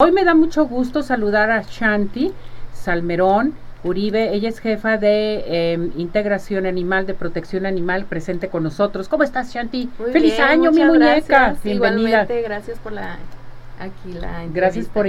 Hoy 0.00 0.12
me 0.12 0.24
da 0.24 0.32
mucho 0.32 0.64
gusto 0.68 1.02
saludar 1.02 1.50
a 1.50 1.62
Shanti 1.62 2.32
Salmerón 2.72 3.54
Uribe. 3.82 4.32
Ella 4.32 4.48
es 4.48 4.60
jefa 4.60 4.96
de 4.96 5.72
em, 5.72 5.90
integración 5.96 6.66
animal, 6.66 7.04
de 7.04 7.14
protección 7.14 7.66
animal, 7.66 8.04
presente 8.04 8.48
con 8.48 8.62
nosotros. 8.62 9.08
¿Cómo 9.08 9.24
estás, 9.24 9.52
Shanti? 9.52 9.90
Feliz 10.12 10.38
año, 10.38 10.70
mi 10.70 10.84
muñeca. 10.84 11.56
Bienvenida. 11.64 12.26
gracias 12.26 12.78
por 12.78 12.92
la 12.92 13.18
aquí 13.78 14.12
la 14.12 14.46
Gracias 14.52 14.86
por 14.86 15.06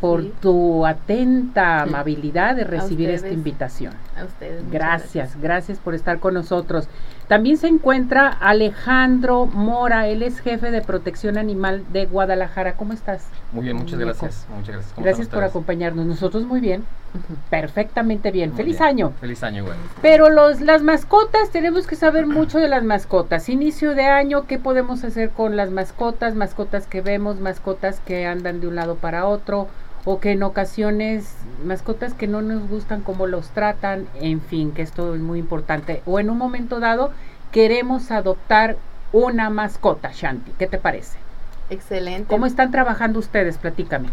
por 0.00 0.24
tu 0.40 0.86
atenta 0.86 1.82
amabilidad 1.82 2.56
de 2.56 2.64
recibir 2.64 3.10
esta 3.10 3.28
invitación. 3.28 3.94
A 4.16 4.24
ustedes. 4.24 4.70
Gracias, 4.70 5.40
gracias, 5.40 5.78
por 5.78 5.94
estar 5.94 6.18
con 6.18 6.34
nosotros. 6.34 6.88
También 7.28 7.56
se 7.56 7.68
encuentra 7.68 8.28
Alejandro 8.28 9.46
Mora, 9.46 10.06
él 10.08 10.22
es 10.22 10.40
jefe 10.40 10.70
de 10.70 10.82
protección 10.82 11.38
animal 11.38 11.84
de 11.92 12.06
Guadalajara. 12.06 12.74
¿Cómo 12.74 12.92
estás? 12.92 13.26
Muy 13.52 13.64
bien, 13.64 13.76
muchas 13.76 13.98
gracias. 13.98 14.46
Muchas 14.54 14.74
gracias. 14.74 14.94
Gracias 14.96 15.28
por 15.28 15.44
acompañarnos. 15.44 16.06
Nosotros 16.06 16.44
muy 16.44 16.60
bien. 16.60 16.84
Perfectamente 17.50 18.30
bien. 18.30 18.54
Feliz 18.54 18.80
año. 18.80 19.12
Feliz 19.20 19.42
año, 19.42 19.64
güey. 19.64 19.76
Pero 20.00 20.30
los, 20.30 20.60
las 20.60 20.82
mascotas, 20.82 21.50
tenemos 21.50 21.86
que 21.86 21.96
saber 21.96 22.26
mucho 22.26 22.58
de 22.58 22.68
las 22.68 22.84
mascotas. 22.84 23.48
Inicio 23.48 23.94
de 23.94 24.04
año, 24.04 24.46
¿qué 24.46 24.58
podemos 24.58 25.04
hacer 25.04 25.30
con 25.30 25.56
las 25.56 25.70
mascotas? 25.70 26.34
Mascotas 26.34 26.86
que 26.86 27.00
vemos, 27.00 27.40
mascotas 27.40 28.00
que 28.00 28.26
andan 28.26 28.60
de 28.60 28.68
un 28.68 28.76
lado 28.76 28.96
para 28.96 29.26
otro, 29.26 29.68
o 30.04 30.20
que 30.20 30.32
en 30.32 30.42
ocasiones, 30.42 31.36
mascotas 31.64 32.14
que 32.14 32.26
no 32.26 32.42
nos 32.42 32.68
gustan 32.68 33.02
cómo 33.02 33.26
los 33.26 33.50
tratan, 33.50 34.06
en 34.14 34.40
fin, 34.40 34.72
que 34.72 34.82
esto 34.82 35.14
es 35.14 35.20
muy 35.20 35.38
importante. 35.38 36.02
O 36.06 36.18
en 36.18 36.30
un 36.30 36.38
momento 36.38 36.80
dado, 36.80 37.12
queremos 37.52 38.10
adoptar 38.10 38.76
una 39.12 39.50
mascota, 39.50 40.10
Shanti. 40.12 40.52
¿Qué 40.58 40.66
te 40.66 40.78
parece? 40.78 41.18
Excelente. 41.70 42.26
¿Cómo 42.28 42.46
están 42.46 42.70
trabajando 42.70 43.18
ustedes? 43.18 43.58
Platícame. 43.58 44.08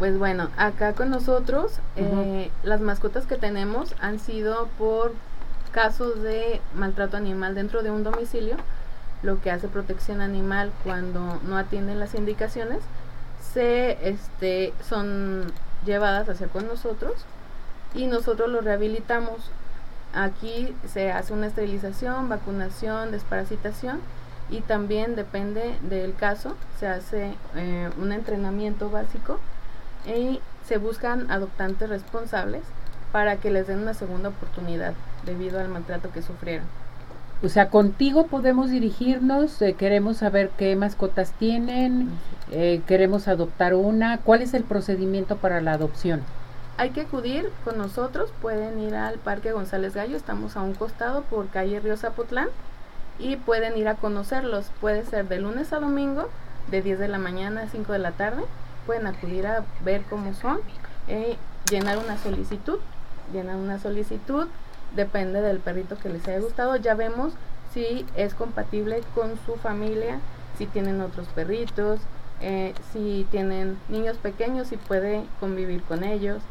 Pues 0.00 0.18
bueno, 0.18 0.48
acá 0.56 0.94
con 0.94 1.10
nosotros 1.10 1.72
eh, 1.94 2.50
las 2.62 2.80
mascotas 2.80 3.26
que 3.26 3.36
tenemos 3.36 3.94
han 4.00 4.18
sido 4.18 4.68
por 4.78 5.12
casos 5.72 6.22
de 6.22 6.62
maltrato 6.74 7.18
animal 7.18 7.54
dentro 7.54 7.82
de 7.82 7.90
un 7.90 8.02
domicilio, 8.02 8.56
lo 9.22 9.42
que 9.42 9.50
hace 9.50 9.68
protección 9.68 10.22
animal 10.22 10.72
cuando 10.84 11.38
no 11.46 11.58
atienden 11.58 12.00
las 12.00 12.14
indicaciones, 12.14 12.78
se 13.52 14.08
este, 14.08 14.72
son 14.88 15.52
llevadas 15.84 16.30
hacia 16.30 16.46
con 16.46 16.66
nosotros 16.66 17.12
y 17.94 18.06
nosotros 18.06 18.48
los 18.48 18.64
rehabilitamos. 18.64 19.50
Aquí 20.14 20.74
se 20.90 21.12
hace 21.12 21.34
una 21.34 21.48
esterilización, 21.48 22.30
vacunación, 22.30 23.10
desparasitación 23.10 24.00
y 24.48 24.62
también 24.62 25.14
depende 25.14 25.78
del 25.82 26.14
caso, 26.14 26.56
se 26.78 26.86
hace 26.86 27.34
eh, 27.54 27.90
un 28.00 28.12
entrenamiento 28.12 28.88
básico 28.88 29.38
y 30.06 30.40
se 30.66 30.78
buscan 30.78 31.30
adoptantes 31.30 31.88
responsables 31.88 32.62
para 33.12 33.36
que 33.36 33.50
les 33.50 33.66
den 33.66 33.80
una 33.80 33.94
segunda 33.94 34.28
oportunidad 34.28 34.94
debido 35.24 35.58
al 35.58 35.68
maltrato 35.68 36.10
que 36.12 36.22
sufrieron. 36.22 36.66
O 37.42 37.48
sea, 37.48 37.70
contigo 37.70 38.26
podemos 38.26 38.70
dirigirnos, 38.70 39.60
eh, 39.62 39.74
queremos 39.74 40.18
saber 40.18 40.50
qué 40.58 40.76
mascotas 40.76 41.32
tienen, 41.32 42.10
eh, 42.50 42.82
queremos 42.86 43.28
adoptar 43.28 43.74
una. 43.74 44.18
¿Cuál 44.18 44.42
es 44.42 44.52
el 44.52 44.62
procedimiento 44.62 45.36
para 45.36 45.62
la 45.62 45.72
adopción? 45.72 46.20
Hay 46.76 46.90
que 46.90 47.02
acudir 47.02 47.50
con 47.64 47.78
nosotros, 47.78 48.30
pueden 48.42 48.78
ir 48.78 48.94
al 48.94 49.18
Parque 49.18 49.52
González 49.52 49.94
Gallo, 49.94 50.16
estamos 50.16 50.56
a 50.56 50.62
un 50.62 50.74
costado 50.74 51.22
por 51.22 51.48
calle 51.48 51.80
Río 51.80 51.96
Zapotlán 51.96 52.48
y 53.18 53.36
pueden 53.36 53.76
ir 53.76 53.88
a 53.88 53.94
conocerlos. 53.94 54.66
Puede 54.80 55.04
ser 55.04 55.26
de 55.26 55.40
lunes 55.40 55.72
a 55.72 55.80
domingo, 55.80 56.28
de 56.70 56.82
10 56.82 56.98
de 56.98 57.08
la 57.08 57.18
mañana 57.18 57.62
a 57.62 57.68
5 57.68 57.92
de 57.92 57.98
la 57.98 58.12
tarde 58.12 58.44
pueden 58.86 59.06
acudir 59.06 59.46
a 59.46 59.64
ver 59.84 60.02
cómo 60.08 60.34
son, 60.34 60.60
llenar 61.70 61.98
una 61.98 62.16
solicitud, 62.18 62.78
llenar 63.32 63.56
una 63.56 63.78
solicitud, 63.78 64.46
depende 64.94 65.40
del 65.40 65.58
perrito 65.58 65.96
que 65.98 66.08
les 66.08 66.26
haya 66.26 66.40
gustado, 66.40 66.76
ya 66.76 66.94
vemos 66.94 67.32
si 67.72 68.04
es 68.16 68.34
compatible 68.34 69.02
con 69.14 69.38
su 69.46 69.56
familia, 69.56 70.20
si 70.58 70.66
tienen 70.66 71.00
otros 71.00 71.28
perritos, 71.28 72.00
eh, 72.40 72.74
si 72.92 73.26
tienen 73.30 73.78
niños 73.88 74.16
pequeños, 74.16 74.68
si 74.68 74.76
puede 74.76 75.24
convivir 75.38 75.82
con 75.82 76.04
ellos, 76.04 76.42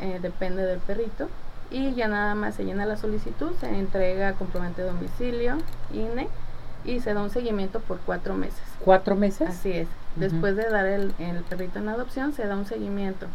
eh, 0.00 0.18
depende 0.20 0.62
del 0.62 0.80
perrito. 0.80 1.28
Y 1.70 1.94
ya 1.94 2.06
nada 2.06 2.34
más 2.34 2.54
se 2.54 2.64
llena 2.64 2.86
la 2.86 2.96
solicitud, 2.96 3.52
se 3.60 3.66
entrega 3.68 4.34
comprobante 4.34 4.82
de 4.82 4.88
domicilio, 4.88 5.58
INE, 5.92 6.28
y 6.86 7.00
se 7.00 7.14
da 7.14 7.22
un 7.22 7.30
seguimiento 7.30 7.80
por 7.80 7.98
cuatro 7.98 8.34
meses. 8.34 8.62
¿Cuatro 8.84 9.16
meses? 9.16 9.48
Así 9.48 9.72
es. 9.72 9.88
Después 10.16 10.56
de 10.56 10.68
dar 10.70 10.86
el, 10.86 11.12
el, 11.18 11.42
perrito 11.48 11.78
en 11.78 11.88
adopción, 11.88 12.32
se 12.32 12.46
da 12.46 12.56
un 12.56 12.64
seguimiento 12.64 13.26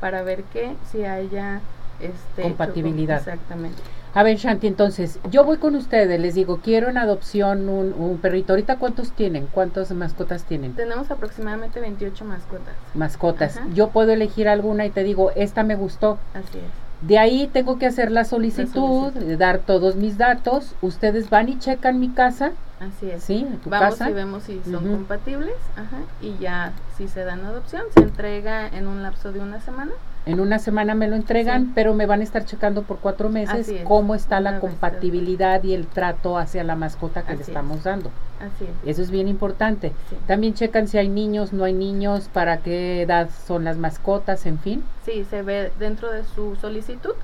para 0.00 0.22
ver 0.22 0.44
que 0.44 0.74
si 0.90 1.04
haya 1.04 1.60
este, 2.00 2.42
compatibilidad. 2.42 3.18
exactamente. 3.18 3.82
A 4.14 4.22
ver, 4.22 4.36
Shanti, 4.36 4.66
entonces, 4.66 5.18
yo 5.30 5.44
voy 5.44 5.56
con 5.56 5.74
ustedes, 5.74 6.20
les 6.20 6.34
digo, 6.34 6.58
quiero 6.62 6.90
en 6.90 6.98
adopción 6.98 7.68
un, 7.70 7.94
un, 7.94 8.18
perrito. 8.18 8.52
¿Ahorita 8.52 8.76
cuántos 8.76 9.12
tienen? 9.12 9.46
¿Cuántas 9.46 9.90
mascotas 9.92 10.44
tienen? 10.44 10.74
Tenemos 10.74 11.10
aproximadamente 11.10 11.80
28 11.80 12.24
mascotas. 12.26 12.74
Mascotas. 12.94 13.60
Yo 13.74 13.88
puedo 13.88 14.12
elegir 14.12 14.48
alguna 14.48 14.84
y 14.84 14.90
te 14.90 15.02
digo, 15.02 15.30
esta 15.34 15.62
me 15.62 15.76
gustó. 15.76 16.18
Así 16.34 16.58
es. 16.58 16.82
De 17.02 17.18
ahí 17.18 17.48
tengo 17.52 17.78
que 17.78 17.86
hacer 17.86 18.12
la 18.12 18.24
solicitud, 18.24 19.12
dar 19.36 19.58
todos 19.58 19.96
mis 19.96 20.18
datos. 20.18 20.74
Ustedes 20.82 21.30
van 21.30 21.48
y 21.48 21.58
checan 21.58 21.98
mi 21.98 22.10
casa. 22.10 22.52
Así 22.82 23.10
es. 23.10 23.22
Sí, 23.22 23.46
tu 23.62 23.70
Vamos 23.70 23.90
casa. 23.90 24.10
y 24.10 24.12
vemos 24.12 24.42
si 24.42 24.60
son 24.64 24.88
compatibles. 24.88 25.54
Ajá, 25.76 25.98
y 26.20 26.36
ya, 26.38 26.72
si 26.96 27.06
se 27.06 27.24
dan 27.24 27.44
adopción, 27.44 27.82
se 27.94 28.00
entrega 28.00 28.66
en 28.66 28.86
un 28.86 29.02
lapso 29.02 29.32
de 29.32 29.40
una 29.40 29.60
semana. 29.60 29.92
En 30.24 30.38
una 30.38 30.60
semana 30.60 30.94
me 30.94 31.08
lo 31.08 31.16
entregan, 31.16 31.72
pero 31.74 31.94
me 31.94 32.06
van 32.06 32.20
a 32.20 32.22
estar 32.22 32.44
checando 32.44 32.82
por 32.82 32.98
cuatro 32.98 33.28
meses 33.28 33.72
cómo 33.84 34.14
está 34.14 34.40
la 34.40 34.60
compatibilidad 34.60 35.62
y 35.64 35.74
el 35.74 35.88
trato 35.88 36.38
hacia 36.38 36.62
la 36.62 36.76
mascota 36.76 37.22
que 37.22 37.34
le 37.34 37.42
estamos 37.42 37.82
dando. 37.82 38.10
Así 38.38 38.64
es. 38.64 38.88
Eso 38.88 39.02
es 39.02 39.10
bien 39.10 39.26
importante. 39.26 39.92
También 40.28 40.54
checan 40.54 40.86
si 40.86 40.98
hay 40.98 41.08
niños, 41.08 41.52
no 41.52 41.64
hay 41.64 41.72
niños, 41.72 42.28
para 42.32 42.58
qué 42.58 43.02
edad 43.02 43.30
son 43.46 43.64
las 43.64 43.78
mascotas, 43.78 44.46
en 44.46 44.58
fin. 44.60 44.84
Sí, 45.04 45.24
se 45.28 45.42
ve 45.42 45.72
dentro 45.80 46.12
de 46.12 46.22
su 46.24 46.54
solicitud, 46.56 47.14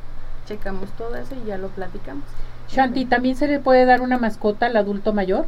checamos 0.49 0.91
todo 0.93 1.15
eso 1.17 1.35
y 1.35 1.47
ya 1.47 1.59
lo 1.59 1.69
platicamos. 1.69 2.25
Shanti, 2.69 3.05
¿también 3.05 3.37
se 3.37 3.47
le 3.47 3.61
puede 3.61 3.85
dar 3.85 4.01
una 4.01 4.19
mascota 4.19 4.67
al 4.67 4.77
adulto 4.77 5.13
mayor? 5.13 5.47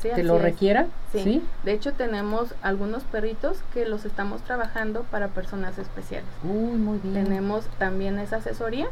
que 0.00 0.22
lo 0.22 0.38
requiera. 0.38 0.86
Sí. 1.12 1.42
De 1.64 1.72
hecho, 1.72 1.92
tenemos 1.92 2.54
algunos 2.62 3.02
perritos 3.02 3.58
que 3.74 3.84
los 3.84 4.04
estamos 4.04 4.42
trabajando 4.42 5.02
para 5.10 5.28
personas 5.28 5.76
especiales. 5.78 6.28
Uy, 6.44 6.78
muy 6.78 6.98
bien. 6.98 7.24
Tenemos 7.24 7.64
también 7.78 8.18
esa 8.20 8.36
asesoría 8.36 8.86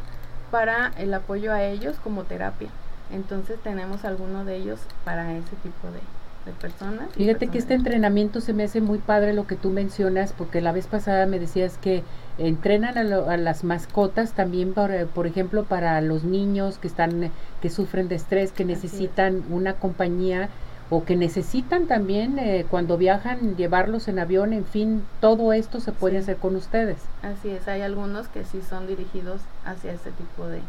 para 0.50 0.92
el 0.98 1.14
apoyo 1.14 1.52
a 1.52 1.62
ellos 1.62 1.96
como 2.02 2.24
terapia. 2.24 2.68
Entonces 3.12 3.58
tenemos 3.62 4.04
alguno 4.04 4.44
de 4.44 4.56
ellos 4.56 4.80
para 5.04 5.32
ese 5.32 5.54
tipo 5.62 5.86
de, 5.92 6.00
personas. 6.52 7.08
Fíjate 7.12 7.48
que 7.48 7.58
este 7.58 7.74
entrenamiento 7.74 8.40
se 8.40 8.52
me 8.52 8.64
hace 8.64 8.80
muy 8.80 8.98
padre 8.98 9.32
lo 9.32 9.46
que 9.46 9.56
tú 9.56 9.70
mencionas, 9.70 10.32
porque 10.32 10.60
la 10.60 10.72
vez 10.72 10.86
pasada 10.86 11.26
me 11.26 11.38
decías 11.38 11.78
que 11.78 12.02
entrenan 12.38 12.98
a, 12.98 13.36
las 13.36 13.64
mascotas 13.64 14.32
también, 14.32 14.74
por, 14.74 14.90
eh, 14.90 15.06
por, 15.06 15.26
ejemplo, 15.26 15.64
para 15.64 16.00
los 16.00 16.24
niños 16.24 16.78
que 16.78 16.88
están, 16.88 17.30
que 17.60 17.70
sufren 17.70 18.08
de 18.08 18.16
estrés, 18.16 18.52
que 18.52 18.64
necesitan 18.64 19.44
una 19.50 19.74
compañía 19.74 20.48
o 20.88 21.04
que 21.04 21.16
necesitan 21.16 21.86
también 21.86 22.38
eh, 22.38 22.64
cuando 22.70 22.96
viajan 22.96 23.56
llevarlos 23.56 24.06
en 24.08 24.18
avión, 24.18 24.52
en 24.52 24.64
fin, 24.64 25.04
todo 25.20 25.52
esto 25.52 25.80
se 25.80 25.92
puede 25.92 26.18
hacer 26.18 26.36
con 26.36 26.54
ustedes. 26.54 26.98
Así 27.22 27.50
es, 27.50 27.66
hay 27.66 27.80
algunos 27.80 28.28
que 28.28 28.44
sí 28.44 28.60
son 28.62 28.86
dirigidos 28.86 29.40
hacia 29.64 29.92
ese 29.92 30.12
tipo 30.12 30.46
de 30.46 30.60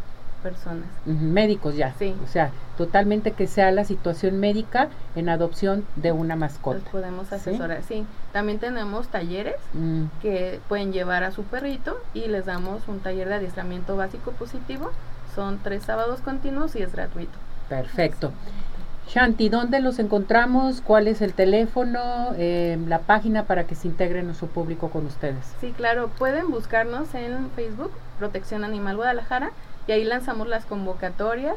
personas. 0.50 0.86
médicos 1.06 1.76
ya. 1.76 1.94
Sí. 2.00 2.16
O 2.24 2.28
sea, 2.28 2.52
totalmente 2.78 3.32
que 3.32 3.48
sea 3.48 3.72
la 3.72 3.84
situación 3.84 4.40
médica 4.40 4.90
en 5.16 5.30
adopción 5.30 5.86
de 5.96 6.12
una 6.12 6.36
mascota. 6.36 6.80
Los 6.80 6.90
podemos 6.90 7.34
asesorar, 7.34 7.82
sí. 7.84 8.06
También 8.32 8.60
tenemos 8.60 9.10
talleres 9.10 9.56
mm. 9.74 10.04
que 10.22 10.60
pueden 10.70 10.94
llevar 10.94 11.24
a 11.24 11.32
su 11.32 11.44
perrito 11.44 11.98
y 12.14 12.28
les 12.28 12.46
damos 12.46 12.88
un 12.88 13.00
taller 13.00 13.28
de 13.28 13.36
adiestramiento 13.36 13.98
básico 13.98 14.32
positivo. 14.32 14.92
Son 15.36 15.60
tres 15.64 15.84
sábados 15.84 16.22
continuos 16.22 16.76
y 16.76 16.82
es 16.82 16.94
gratuito. 16.94 17.38
Perfecto. 17.68 18.32
Shanti, 19.10 19.48
¿dónde 19.48 19.80
los 19.80 20.00
encontramos? 20.00 20.82
¿Cuál 20.82 21.08
es 21.08 21.22
el 21.22 21.34
teléfono, 21.34 22.00
eh, 22.38 22.78
la 22.88 23.00
página 23.00 23.44
para 23.44 23.66
que 23.66 23.74
se 23.74 23.88
integre 23.88 24.22
nuestro 24.22 24.48
público 24.48 24.90
con 24.90 25.06
ustedes? 25.06 25.46
Sí, 25.62 25.74
claro, 25.78 26.10
pueden 26.18 26.52
buscarnos 26.52 27.14
en 27.16 27.50
Facebook, 27.52 27.92
Protección 28.20 28.66
Animal 28.66 28.98
Guadalajara, 28.98 29.52
y 29.88 29.92
ahí 29.92 30.04
lanzamos 30.04 30.48
las 30.48 30.66
convocatorias 30.66 31.56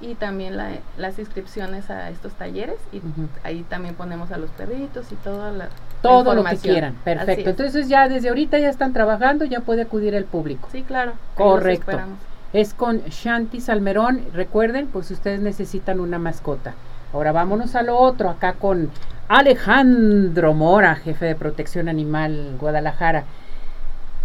y 0.00 0.14
también 0.14 0.56
las 0.56 1.18
inscripciones 1.18 1.90
a 1.90 2.10
estos 2.10 2.32
talleres 2.34 2.76
y 2.92 3.00
ahí 3.42 3.64
también 3.68 3.94
ponemos 3.94 4.30
a 4.30 4.38
los 4.38 4.50
perritos 4.50 5.10
y 5.10 5.16
toda 5.16 5.50
la 5.50 5.68
todo 6.02 6.34
lo 6.34 6.44
que 6.44 6.56
quieran, 6.56 6.94
perfecto. 7.04 7.50
Entonces 7.50 7.88
ya 7.88 8.08
desde 8.08 8.28
ahorita 8.28 8.58
ya 8.58 8.68
están 8.68 8.92
trabajando, 8.92 9.44
ya 9.44 9.60
puede 9.60 9.82
acudir 9.82 10.14
el 10.14 10.24
público. 10.24 10.68
Sí, 10.70 10.82
claro. 10.82 11.14
Correcto. 11.34 11.98
Es 12.52 12.72
con 12.74 13.00
Shanti 13.00 13.60
Salmerón, 13.60 14.22
recuerden, 14.32 14.86
por 14.86 15.04
si 15.04 15.14
ustedes 15.14 15.40
necesitan 15.40 16.00
una 16.00 16.18
mascota. 16.18 16.74
Ahora 17.12 17.32
vámonos 17.32 17.74
a 17.74 17.82
lo 17.82 17.98
otro, 17.98 18.30
acá 18.30 18.52
con 18.52 18.90
Alejandro 19.28 20.54
Mora, 20.54 20.94
jefe 20.94 21.26
de 21.26 21.34
protección 21.34 21.88
animal 21.88 22.56
Guadalajara. 22.60 23.24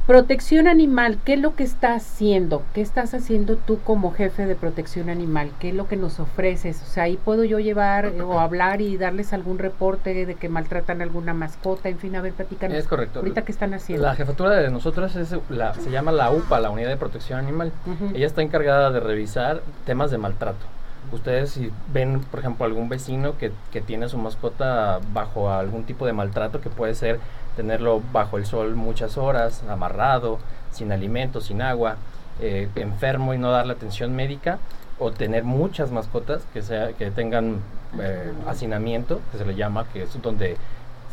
Protección 0.05 0.67
animal, 0.67 1.17
¿qué 1.23 1.35
es 1.35 1.39
lo 1.39 1.55
que 1.55 1.63
está 1.63 1.93
haciendo? 1.93 2.61
¿Qué 2.73 2.81
estás 2.81 3.13
haciendo 3.13 3.55
tú 3.55 3.79
como 3.79 4.11
jefe 4.11 4.45
de 4.45 4.53
protección 4.53 5.09
animal? 5.09 5.51
¿Qué 5.61 5.69
es 5.69 5.75
lo 5.75 5.87
que 5.87 5.95
nos 5.95 6.19
ofreces? 6.19 6.81
O 6.81 6.85
sea, 6.85 7.03
ahí 7.03 7.15
puedo 7.15 7.45
yo 7.45 7.57
llevar 7.59 8.07
eh, 8.07 8.21
o 8.21 8.37
hablar 8.41 8.81
y 8.81 8.97
darles 8.97 9.31
algún 9.31 9.59
reporte 9.59 10.25
de 10.25 10.35
que 10.35 10.49
maltratan 10.49 11.01
alguna 11.01 11.33
mascota, 11.33 11.87
en 11.87 11.99
fin, 11.99 12.17
a 12.17 12.21
ver, 12.21 12.33
platícanos. 12.33 12.77
Es 12.77 12.85
correcto. 12.85 13.19
Ahorita, 13.19 13.43
¿qué 13.43 13.53
están 13.53 13.73
haciendo? 13.73 14.05
La 14.05 14.13
jefatura 14.15 14.49
de 14.57 14.69
nosotros 14.69 15.15
es 15.15 15.33
la, 15.49 15.73
se 15.75 15.89
llama 15.89 16.11
la 16.11 16.31
UPA, 16.31 16.59
la 16.59 16.69
Unidad 16.69 16.89
de 16.89 16.97
Protección 16.97 17.39
Animal. 17.39 17.71
Ella 18.13 18.27
está 18.27 18.41
encargada 18.41 18.91
de 18.91 18.99
revisar 18.99 19.61
temas 19.85 20.11
de 20.11 20.17
maltrato. 20.17 20.65
Ustedes 21.13 21.51
si 21.51 21.71
ven, 21.93 22.19
por 22.29 22.41
ejemplo, 22.41 22.65
algún 22.65 22.89
vecino 22.89 23.37
que, 23.37 23.53
que 23.71 23.79
tiene 23.79 24.05
a 24.05 24.09
su 24.09 24.17
mascota 24.17 24.99
bajo 25.13 25.49
algún 25.49 25.85
tipo 25.85 26.05
de 26.05 26.11
maltrato, 26.11 26.59
que 26.59 26.69
puede 26.69 26.93
ser 26.93 27.19
tenerlo 27.55 28.01
bajo 28.11 28.37
el 28.37 28.45
sol 28.45 28.75
muchas 28.75 29.17
horas, 29.17 29.63
amarrado, 29.69 30.39
sin 30.71 30.91
alimento, 30.91 31.41
sin 31.41 31.61
agua, 31.61 31.97
eh, 32.41 32.67
enfermo 32.75 33.33
y 33.33 33.37
no 33.37 33.51
darle 33.51 33.73
atención 33.73 34.15
médica, 34.15 34.59
o 34.99 35.11
tener 35.11 35.43
muchas 35.43 35.91
mascotas 35.91 36.43
que, 36.53 36.61
sea, 36.61 36.93
que 36.93 37.11
tengan 37.11 37.59
eh, 37.99 38.31
hacinamiento, 38.47 39.21
que 39.31 39.37
se 39.37 39.45
le 39.45 39.55
llama, 39.55 39.85
que 39.91 40.03
es 40.03 40.21
donde 40.21 40.57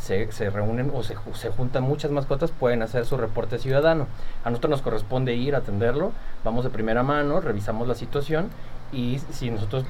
se, 0.00 0.32
se 0.32 0.50
reúnen 0.50 0.90
o 0.94 1.02
se, 1.02 1.14
se, 1.34 1.50
juntan 1.50 1.82
muchas 1.82 2.10
mascotas, 2.10 2.50
pueden 2.52 2.82
hacer 2.82 3.04
su 3.04 3.16
reporte 3.16 3.58
ciudadano. 3.58 4.06
A 4.44 4.50
nosotros 4.50 4.70
nos 4.70 4.82
corresponde 4.82 5.34
ir 5.34 5.54
a 5.54 5.58
atenderlo, 5.58 6.12
vamos 6.44 6.64
de 6.64 6.70
primera 6.70 7.02
mano, 7.02 7.40
revisamos 7.40 7.86
la 7.86 7.94
situación 7.94 8.48
y 8.92 9.20
si 9.30 9.50
nosotros 9.50 9.84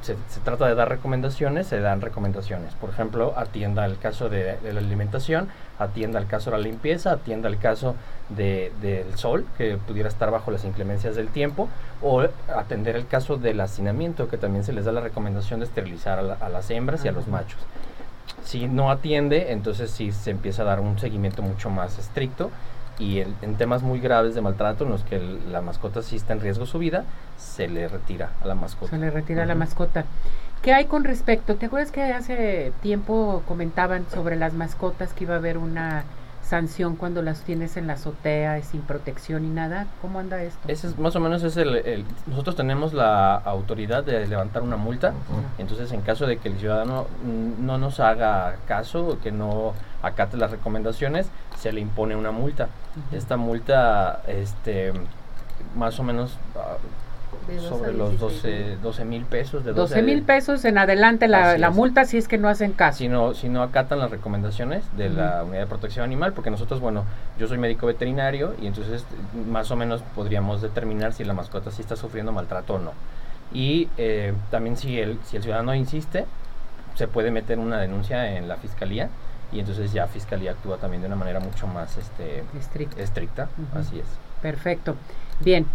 se, 0.00 0.16
trata 0.44 0.66
de 0.66 0.74
dar 0.74 0.88
recomendaciones, 0.88 1.66
se 1.66 1.80
dan 1.80 2.00
recomendaciones. 2.00 2.72
Por 2.74 2.88
ejemplo, 2.88 3.34
atienda 3.36 3.84
el 3.84 3.98
caso 3.98 4.30
de, 4.30 4.56
la 4.62 4.80
alimentación, 4.80 5.48
atienda 5.78 6.18
el 6.18 6.26
caso 6.26 6.50
de 6.50 6.56
la 6.56 6.62
limpieza, 6.62 7.12
atienda 7.12 7.48
el 7.50 7.58
caso 7.58 7.96
de, 8.30 8.72
del 8.80 9.14
sol, 9.18 9.44
que 9.58 9.76
pudiera 9.76 10.08
estar 10.08 10.30
bajo 10.30 10.50
las 10.50 10.64
inclemencias 10.64 11.16
del 11.16 11.28
tiempo, 11.28 11.68
o 12.00 12.24
atender 12.54 12.96
el 12.96 13.06
caso 13.06 13.36
del 13.36 13.60
hacinamiento, 13.60 14.28
que 14.28 14.38
también 14.38 14.64
se 14.64 14.72
les 14.72 14.86
da 14.86 14.92
la 14.92 15.02
recomendación 15.02 15.60
de 15.60 15.66
esterilizar 15.66 16.18
a, 16.18 16.48
las 16.48 16.70
hembras 16.70 17.04
y 17.04 17.08
a 17.08 17.12
los 17.12 17.28
machos. 17.28 17.60
Si 18.42 18.68
no 18.68 18.90
atiende, 18.90 19.52
entonces 19.52 19.90
sí 19.90 20.12
se 20.12 20.30
empieza 20.30 20.62
a 20.62 20.66
dar 20.66 20.80
un 20.80 20.98
seguimiento 20.98 21.42
mucho 21.42 21.68
más 21.68 21.98
estricto 21.98 22.50
y 22.98 23.20
en 23.20 23.54
temas 23.56 23.82
muy 23.82 24.00
graves 24.00 24.34
de 24.34 24.40
maltrato 24.40 24.84
en 24.84 24.90
los 24.90 25.02
que 25.02 25.18
la 25.18 25.60
mascota 25.60 26.02
sí 26.02 26.16
está 26.16 26.32
en 26.32 26.40
riesgo 26.40 26.66
su 26.66 26.78
vida, 26.78 27.04
se 27.36 27.68
le 27.68 27.88
retira 27.88 28.30
a 28.42 28.46
la 28.46 28.54
mascota. 28.54 28.90
Se 28.90 28.98
le 28.98 29.10
retira 29.10 29.42
a 29.42 29.46
la 29.46 29.54
mascota. 29.54 30.04
¿Qué 30.62 30.72
hay 30.72 30.86
con 30.86 31.04
respecto? 31.04 31.56
¿Te 31.56 31.66
acuerdas 31.66 31.92
que 31.92 32.02
hace 32.02 32.72
tiempo 32.82 33.42
comentaban 33.46 34.06
sobre 34.12 34.36
las 34.36 34.52
mascotas 34.52 35.12
que 35.12 35.24
iba 35.24 35.34
a 35.34 35.38
haber 35.38 35.58
una 35.58 36.04
sanción 36.46 36.96
cuando 36.96 37.22
las 37.22 37.42
tienes 37.42 37.76
en 37.76 37.86
la 37.86 37.94
azotea 37.94 38.62
sin 38.62 38.82
protección 38.82 39.44
y 39.44 39.48
nada? 39.48 39.86
¿Cómo 40.00 40.20
anda 40.20 40.42
esto? 40.42 40.68
Ese 40.68 40.88
es 40.88 40.98
más 40.98 41.16
o 41.16 41.20
menos 41.20 41.42
es 41.42 41.56
el, 41.56 42.04
nosotros 42.26 42.56
tenemos 42.56 42.92
la 42.92 43.34
autoridad 43.34 44.04
de 44.04 44.26
levantar 44.26 44.62
una 44.62 44.76
multa, 44.76 45.12
entonces 45.58 45.92
en 45.92 46.02
caso 46.02 46.26
de 46.26 46.38
que 46.38 46.48
el 46.48 46.58
ciudadano 46.58 47.06
no 47.24 47.78
nos 47.78 48.00
haga 48.00 48.56
caso 48.66 49.08
o 49.08 49.18
que 49.18 49.32
no 49.32 49.74
acate 50.02 50.36
las 50.36 50.50
recomendaciones, 50.50 51.28
se 51.58 51.72
le 51.72 51.80
impone 51.80 52.14
una 52.14 52.30
multa. 52.30 52.68
Esta 53.12 53.36
multa 53.36 54.22
este 54.26 54.92
más 55.74 55.98
o 55.98 56.02
menos 56.02 56.38
ah, 56.54 56.76
sobre 57.60 57.92
los 57.92 58.18
12 58.18 59.04
mil 59.04 59.24
pesos. 59.24 59.64
De 59.64 59.72
12 59.72 60.02
mil 60.02 60.22
pesos 60.22 60.64
en 60.64 60.78
adelante 60.78 61.28
la, 61.28 61.58
la 61.58 61.70
multa 61.70 62.04
si 62.04 62.18
es 62.18 62.28
que 62.28 62.38
no 62.38 62.48
hacen 62.48 62.72
caso. 62.72 62.98
Si 62.98 63.08
no, 63.08 63.34
si 63.34 63.48
no 63.48 63.62
acatan 63.62 63.98
las 63.98 64.10
recomendaciones 64.10 64.84
de 64.96 65.10
la 65.10 65.44
Unidad 65.44 65.60
de 65.60 65.66
Protección 65.66 66.04
Animal, 66.04 66.32
porque 66.32 66.50
nosotros, 66.50 66.80
bueno, 66.80 67.04
yo 67.38 67.46
soy 67.46 67.58
médico 67.58 67.86
veterinario 67.86 68.54
y 68.60 68.66
entonces 68.66 69.04
más 69.48 69.70
o 69.70 69.76
menos 69.76 70.02
podríamos 70.14 70.62
determinar 70.62 71.12
si 71.12 71.24
la 71.24 71.32
mascota 71.32 71.70
sí 71.70 71.82
está 71.82 71.96
sufriendo 71.96 72.32
maltrato 72.32 72.74
o 72.74 72.78
no. 72.78 72.92
Y 73.52 73.88
eh, 73.96 74.34
también 74.50 74.76
si 74.76 74.98
el, 74.98 75.18
si 75.24 75.36
el 75.36 75.42
ciudadano 75.42 75.74
insiste, 75.74 76.26
se 76.94 77.08
puede 77.08 77.30
meter 77.30 77.58
una 77.58 77.78
denuncia 77.78 78.36
en 78.36 78.48
la 78.48 78.56
fiscalía 78.56 79.08
y 79.52 79.60
entonces 79.60 79.92
ya 79.92 80.06
fiscalía 80.08 80.52
actúa 80.52 80.78
también 80.78 81.02
de 81.02 81.06
una 81.06 81.16
manera 81.16 81.40
mucho 81.40 81.66
más 81.66 81.96
este, 81.96 82.42
estricta. 82.58 83.00
estricta. 83.00 83.48
Así 83.74 83.98
es. 83.98 84.06
Perfecto. 84.42 84.96
Bien. 85.40 85.66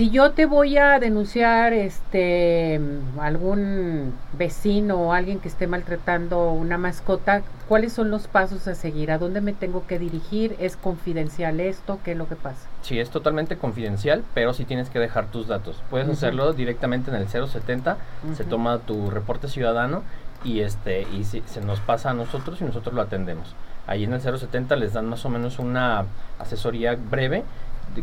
Si 0.00 0.08
yo 0.08 0.30
te 0.30 0.46
voy 0.46 0.78
a 0.78 0.98
denunciar 0.98 1.74
este 1.74 2.80
algún 3.20 4.14
vecino 4.32 4.96
o 4.96 5.12
alguien 5.12 5.40
que 5.40 5.48
esté 5.48 5.66
maltratando 5.66 6.52
una 6.52 6.78
mascota, 6.78 7.42
¿cuáles 7.68 7.92
son 7.92 8.08
los 8.10 8.26
pasos 8.26 8.66
a 8.66 8.74
seguir? 8.74 9.10
¿A 9.10 9.18
dónde 9.18 9.42
me 9.42 9.52
tengo 9.52 9.86
que 9.86 9.98
dirigir? 9.98 10.56
¿Es 10.58 10.78
confidencial 10.78 11.60
esto? 11.60 11.98
¿Qué 12.02 12.12
es 12.12 12.16
lo 12.16 12.26
que 12.26 12.36
pasa? 12.36 12.66
Sí, 12.80 12.98
es 12.98 13.10
totalmente 13.10 13.58
confidencial, 13.58 14.24
pero 14.32 14.54
sí 14.54 14.64
tienes 14.64 14.88
que 14.88 14.98
dejar 14.98 15.26
tus 15.26 15.48
datos. 15.48 15.82
Puedes 15.90 16.08
hacerlo 16.08 16.54
directamente 16.54 17.10
en 17.10 17.16
el 17.18 17.28
070, 17.28 17.98
se 18.34 18.44
toma 18.44 18.78
tu 18.78 19.10
reporte 19.10 19.48
ciudadano 19.48 20.02
y 20.42 20.60
este 20.60 21.02
y 21.12 21.24
si, 21.24 21.42
se 21.42 21.60
nos 21.60 21.78
pasa 21.80 22.08
a 22.08 22.14
nosotros 22.14 22.58
y 22.62 22.64
nosotros 22.64 22.94
lo 22.94 23.02
atendemos. 23.02 23.54
Ahí 23.86 24.04
en 24.04 24.14
el 24.14 24.22
070 24.22 24.76
les 24.76 24.94
dan 24.94 25.10
más 25.10 25.26
o 25.26 25.28
menos 25.28 25.58
una 25.58 26.06
asesoría 26.38 26.96
breve 26.96 27.44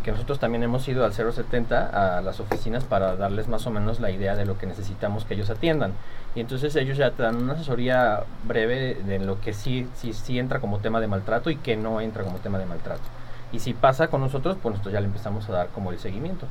que 0.04 0.12
nosotros 0.12 0.39
también 0.39 0.63
hemos 0.63 0.88
ido 0.88 1.06
al 1.06 1.13
070 1.13 2.18
a 2.18 2.22
las 2.22 2.39
oficinas 2.39 2.84
para 2.84 3.16
darles 3.16 3.48
más 3.48 3.66
o 3.68 3.72
menos 3.72 4.00
la 4.00 4.12
idea 4.12 4.36
de 4.36 4.45
lo 4.45 4.57
que 4.57 4.68
necesitamos 4.68 5.25
que 5.25 5.34
ellos 5.34 5.50
atiendan. 5.50 5.94
Y 6.36 6.42
entonces 6.42 6.75
ellos 6.75 6.98
ya 6.98 7.12
te 7.12 7.24
dan 7.24 7.38
una 7.38 7.54
asesoría 7.54 8.24
breve 8.45 8.95
de 8.95 9.19
lo 9.19 9.39
que 9.39 9.54
sí, 9.54 9.88
sí, 9.95 10.13
sí 10.13 10.39
entra 10.39 10.60
como 10.60 10.80
tema 10.80 11.00
de 11.00 11.07
maltrato 11.07 11.50
y 11.50 11.56
que 11.56 11.78
no 11.78 12.01
entra 12.01 12.24
como 12.24 12.38
tema 12.39 12.60
de 12.60 12.66
maltrato. 12.66 13.04
Y 13.51 13.60
si 13.60 13.74
pasa 13.74 14.10
con 14.10 14.22
nosotros, 14.22 14.57
pues 14.62 14.74
nosotros 14.74 14.94
ya 14.94 15.00
le 15.00 15.07
empezamos 15.07 15.48
a 15.50 15.54
dar 15.54 15.68
como 15.69 15.92
el 15.92 16.00
seguimiento. 16.00 16.48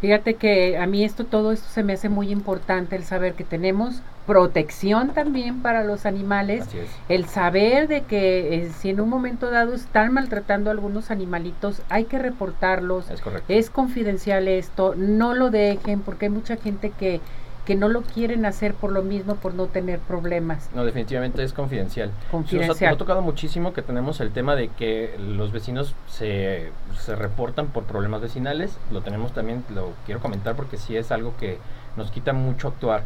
Fíjate 0.00 0.34
que 0.34 0.78
a 0.78 0.86
mí 0.86 1.04
esto, 1.04 1.24
todo 1.24 1.50
esto 1.50 1.68
se 1.68 1.82
me 1.82 1.94
hace 1.94 2.08
muy 2.08 2.30
importante, 2.30 2.94
el 2.94 3.02
saber 3.02 3.34
que 3.34 3.42
tenemos 3.42 4.00
protección 4.28 5.12
también 5.12 5.60
para 5.60 5.82
los 5.82 6.06
animales, 6.06 6.66
el 7.08 7.24
saber 7.24 7.88
de 7.88 8.02
que 8.02 8.54
eh, 8.54 8.70
si 8.78 8.90
en 8.90 9.00
un 9.00 9.08
momento 9.08 9.50
dado 9.50 9.74
están 9.74 10.12
maltratando 10.12 10.70
a 10.70 10.74
algunos 10.74 11.10
animalitos, 11.10 11.82
hay 11.88 12.04
que 12.04 12.18
reportarlos, 12.18 13.10
es, 13.10 13.22
es 13.48 13.70
confidencial 13.70 14.46
esto, 14.46 14.94
no 14.96 15.34
lo 15.34 15.50
dejen, 15.50 16.00
porque 16.00 16.26
hay 16.26 16.30
mucha 16.30 16.56
gente 16.56 16.90
que 16.90 17.20
que 17.68 17.74
no 17.74 17.90
lo 17.90 18.00
quieren 18.00 18.46
hacer 18.46 18.72
por 18.72 18.90
lo 18.92 19.02
mismo, 19.02 19.34
por 19.34 19.52
no 19.52 19.66
tener 19.66 19.98
problemas. 19.98 20.70
No, 20.74 20.86
definitivamente 20.86 21.42
es 21.42 21.52
confidencial. 21.52 22.10
Confidencial. 22.30 22.92
Nos 22.92 22.94
ha, 22.94 22.96
tocado 22.96 23.20
muchísimo 23.20 23.74
que 23.74 23.82
tenemos 23.82 24.22
el 24.22 24.30
tema 24.30 24.56
de 24.56 24.68
que 24.68 25.14
los 25.18 25.52
vecinos 25.52 25.94
se, 26.08 26.72
se 26.98 27.14
reportan 27.14 27.66
por 27.66 27.84
problemas 27.84 28.22
vecinales. 28.22 28.78
Lo 28.90 29.02
tenemos 29.02 29.34
también, 29.34 29.64
lo 29.74 29.92
quiero 30.06 30.18
comentar 30.18 30.56
porque 30.56 30.78
sí 30.78 30.96
es 30.96 31.12
algo 31.12 31.36
que 31.36 31.58
nos 31.98 32.10
quita 32.10 32.32
mucho 32.32 32.68
actuar. 32.68 33.02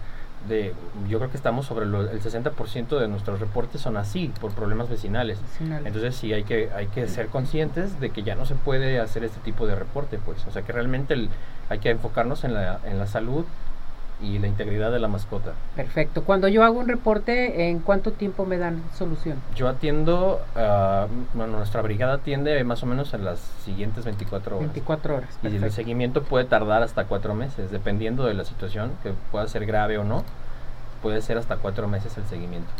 De, 0.48 0.74
yo 1.08 1.18
creo 1.18 1.28
que 1.28 1.36
estamos 1.36 1.66
sobre 1.66 1.86
el 1.86 1.92
60% 1.92 3.00
de 3.00 3.08
nuestros 3.08 3.40
reportes 3.40 3.80
son 3.80 3.96
así, 3.96 4.30
por 4.40 4.52
problemas 4.52 4.88
vecinales. 4.88 5.40
Entonces 5.84 6.14
sí 6.14 6.32
hay 6.32 6.44
que, 6.44 6.70
hay 6.72 6.86
que 6.86 7.08
ser 7.08 7.26
conscientes 7.26 7.98
de 7.98 8.10
que 8.10 8.22
ya 8.22 8.36
no 8.36 8.46
se 8.46 8.54
puede 8.54 9.00
hacer 9.00 9.24
este 9.24 9.40
tipo 9.40 9.66
de 9.66 9.74
reporte, 9.74 10.20
pues. 10.24 10.46
O 10.46 10.52
sea 10.52 10.62
que 10.62 10.70
realmente 10.70 11.16
hay 11.68 11.80
que 11.80 11.90
enfocarnos 11.90 12.44
en 12.44 12.54
la, 12.54 12.78
en 12.84 13.00
la 13.00 13.08
salud 13.08 13.44
y 14.22 14.38
la 14.38 14.46
integridad 14.46 14.92
de 14.92 15.00
la 15.00 15.08
mascota. 15.08 15.52
Perfecto. 15.76 16.22
Cuando 16.24 16.48
yo 16.48 16.62
hago 16.62 16.78
un 16.78 16.88
reporte, 16.88 17.68
¿en 17.68 17.80
cuánto 17.80 18.12
tiempo 18.12 18.46
me 18.46 18.58
dan 18.58 18.82
solución? 18.94 19.38
Yo 19.54 19.68
atiendo, 19.68 20.40
uh, 20.54 21.08
bueno, 21.34 21.58
nuestra 21.58 21.82
brigada 21.82 22.14
atiende 22.14 22.62
más 22.64 22.82
o 22.82 22.86
menos 22.86 23.12
en 23.14 23.24
las 23.24 23.40
siguientes 23.64 24.04
24 24.04 24.56
horas. 24.56 24.68
24 24.68 25.16
horas. 25.16 25.38
Y 25.42 25.56
el 25.56 25.72
seguimiento 25.72 26.22
puede 26.22 26.44
tardar 26.44 26.82
hasta 26.82 27.04
cuatro 27.04 27.34
meses, 27.34 27.70
dependiendo 27.70 28.24
de 28.24 28.34
la 28.34 28.44
situación, 28.44 28.92
que 29.02 29.12
pueda 29.30 29.46
ser 29.48 29.66
grave 29.66 29.98
o 29.98 30.04
no, 30.04 30.24
puede 31.02 31.20
ser 31.20 31.36
hasta 31.38 31.56
cuatro 31.56 31.88
meses 31.88 32.16
el 32.16 32.24
seguimiento. 32.26 32.70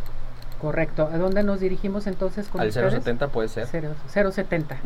Correcto. 0.62 1.11
¿A 1.12 1.19
dónde 1.19 1.42
nos 1.42 1.59
dirigimos 1.59 2.07
entonces 2.07 2.47
con 2.47 2.61
Al 2.61 2.73
070 2.73 3.28
puede 3.28 3.49
ser. 3.49 3.66
070. 3.66 4.76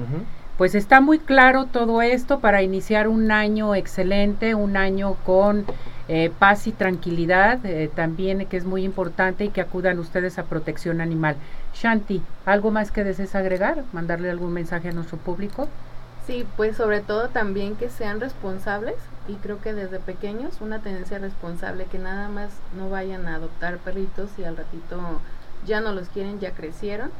Pues 0.56 0.74
está 0.74 1.02
muy 1.02 1.18
claro 1.18 1.66
todo 1.66 2.00
esto 2.00 2.40
para 2.40 2.62
iniciar 2.62 3.08
un 3.08 3.30
año 3.30 3.74
excelente, 3.74 4.54
un 4.54 4.78
año 4.78 5.16
con 5.26 5.66
eh, 6.08 6.32
paz 6.38 6.66
y 6.66 6.72
tranquilidad, 6.72 7.64
eh, 7.66 7.90
también 7.94 8.46
que 8.46 8.56
es 8.56 8.64
muy 8.64 8.84
importante 8.84 9.44
y 9.44 9.48
que 9.50 9.60
acudan 9.60 9.98
ustedes 9.98 10.38
a 10.38 10.44
protección 10.44 11.02
animal. 11.02 11.36
Shanti, 11.74 12.22
¿algo 12.46 12.70
más 12.70 12.90
que 12.90 13.04
desees 13.04 13.34
agregar? 13.34 13.84
¿Mandarle 13.92 14.30
algún 14.30 14.54
mensaje 14.54 14.88
a 14.88 14.92
nuestro 14.92 15.18
público? 15.18 15.68
Sí, 16.26 16.46
pues 16.56 16.78
sobre 16.78 17.00
todo 17.00 17.28
también 17.28 17.76
que 17.76 17.90
sean 17.90 18.18
responsables 18.18 18.94
y 19.28 19.34
creo 19.34 19.60
que 19.60 19.74
desde 19.74 19.98
pequeños 19.98 20.62
una 20.62 20.78
tendencia 20.78 21.18
responsable, 21.18 21.84
que 21.84 21.98
nada 21.98 22.30
más 22.30 22.48
no 22.78 22.88
vayan 22.88 23.28
a 23.28 23.34
adoptar 23.34 23.76
perritos 23.76 24.30
y 24.38 24.44
al 24.44 24.56
ratito 24.56 25.20
ya 25.66 25.80
no 25.80 25.92
los 25.92 26.08
quieren, 26.08 26.40
ya 26.40 26.50
crecieron 26.52 27.10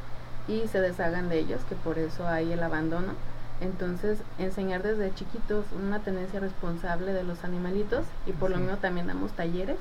y 0.49 0.66
se 0.69 0.81
deshagan 0.81 1.28
de 1.28 1.38
ellos, 1.38 1.61
que 1.69 1.75
por 1.75 1.99
eso 1.99 2.26
hay 2.28 2.52
el 2.52 2.62
abandono. 2.62 3.14
Entonces, 3.61 4.19
enseñar 4.38 4.83
desde 4.83 5.14
chiquitos 5.14 5.64
una 5.83 6.00
tendencia 6.00 6.40
responsable 6.40 7.12
de 7.12 7.25
los 7.25 7.43
animalitos 7.45 8.05
y 8.26 8.33
por 8.33 8.50
lo 8.50 8.59
mismo 8.59 8.76
también 8.76 9.07
damos 9.07 9.33
talleres 9.33 9.76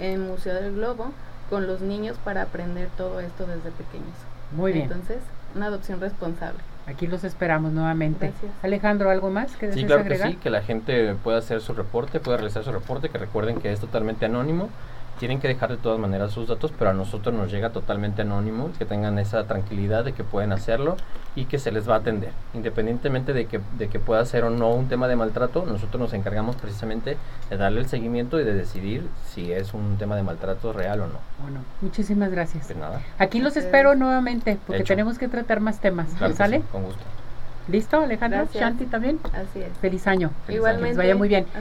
en 0.00 0.26
Museo 0.26 0.54
del 0.54 0.74
Globo 0.74 1.12
con 1.48 1.66
los 1.66 1.80
niños 1.80 2.16
para 2.24 2.42
aprender 2.42 2.88
todo 2.96 3.20
esto 3.20 3.46
desde 3.46 3.70
pequeños. 3.70 4.14
Muy 4.56 4.72
bien. 4.72 4.84
Entonces, 4.84 5.18
una 5.54 5.66
adopción 5.66 6.00
responsable. 6.00 6.58
Aquí 6.86 7.06
los 7.06 7.22
esperamos 7.22 7.72
nuevamente. 7.72 8.28
Gracias. 8.30 8.52
Alejandro, 8.64 9.10
¿algo 9.10 9.30
más 9.30 9.54
que 9.56 9.72
Sí, 9.72 9.84
claro 9.84 10.00
agregar? 10.02 10.28
que 10.28 10.34
sí, 10.34 10.40
que 10.40 10.50
la 10.50 10.62
gente 10.62 11.14
pueda 11.22 11.38
hacer 11.38 11.60
su 11.60 11.74
reporte, 11.74 12.18
pueda 12.18 12.38
realizar 12.38 12.64
su 12.64 12.72
reporte, 12.72 13.08
que 13.08 13.18
recuerden 13.18 13.60
que 13.60 13.72
es 13.72 13.78
totalmente 13.78 14.26
anónimo. 14.26 14.68
Tienen 15.18 15.40
que 15.40 15.48
dejar 15.48 15.70
de 15.70 15.76
todas 15.76 15.98
maneras 16.00 16.32
sus 16.32 16.48
datos, 16.48 16.72
pero 16.76 16.90
a 16.90 16.94
nosotros 16.94 17.34
nos 17.34 17.50
llega 17.50 17.70
totalmente 17.70 18.22
anónimo, 18.22 18.70
que 18.76 18.84
tengan 18.84 19.18
esa 19.18 19.44
tranquilidad 19.44 20.04
de 20.04 20.12
que 20.12 20.24
pueden 20.24 20.52
hacerlo 20.52 20.96
y 21.36 21.44
que 21.44 21.58
se 21.58 21.70
les 21.70 21.88
va 21.88 21.94
a 21.94 21.98
atender. 21.98 22.30
Independientemente 22.54 23.32
de 23.32 23.46
que, 23.46 23.60
de 23.78 23.88
que 23.88 24.00
pueda 24.00 24.24
ser 24.24 24.44
o 24.44 24.50
no 24.50 24.70
un 24.70 24.88
tema 24.88 25.06
de 25.08 25.16
maltrato, 25.16 25.64
nosotros 25.64 26.00
nos 26.00 26.12
encargamos 26.12 26.56
precisamente 26.56 27.16
de 27.50 27.56
darle 27.56 27.80
el 27.80 27.86
seguimiento 27.86 28.40
y 28.40 28.44
de 28.44 28.54
decidir 28.54 29.08
si 29.26 29.52
es 29.52 29.74
un 29.74 29.96
tema 29.96 30.16
de 30.16 30.22
maltrato 30.22 30.72
real 30.72 31.00
o 31.00 31.06
no. 31.06 31.18
Bueno, 31.40 31.60
muchísimas 31.80 32.30
gracias. 32.30 32.68
De 32.68 32.74
nada. 32.74 33.00
Aquí 33.18 33.40
los 33.40 33.56
espero 33.56 33.94
nuevamente 33.94 34.58
porque 34.66 34.82
Hecho. 34.82 34.92
tenemos 34.94 35.18
que 35.18 35.28
tratar 35.28 35.60
más 35.60 35.80
temas. 35.80 36.08
Claro 36.18 36.34
¿Sale? 36.34 36.58
sí, 36.58 36.64
con 36.72 36.84
gusto. 36.84 37.02
¿Listo, 37.68 38.00
Alejandro? 38.00 38.40
Gracias. 38.40 38.60
Shanti 38.60 38.86
también. 38.86 39.20
Así 39.32 39.60
es. 39.60 39.72
Feliz 39.80 40.06
año. 40.08 40.30
Feliz 40.46 40.48
año. 40.48 40.56
Igualmente. 40.56 40.82
Que 40.82 40.88
les 40.88 40.96
vaya 40.96 41.14
muy 41.14 41.28
bien. 41.28 41.44
Hasta 41.46 41.60